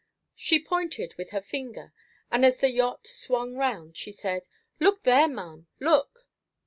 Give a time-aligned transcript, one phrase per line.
[0.33, 1.93] She pointed with her finger,
[2.31, 4.47] and as the yacht swung round she said,
[4.79, 6.25] "Look there, ma'am, look!"